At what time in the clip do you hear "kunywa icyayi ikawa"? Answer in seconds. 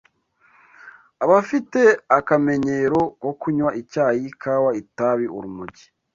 3.39-4.69